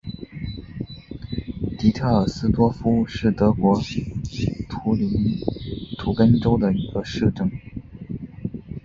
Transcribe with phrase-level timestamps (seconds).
[1.77, 3.79] 迪特尔斯多夫是德国
[4.67, 5.35] 图林
[6.17, 7.51] 根州的一个市镇。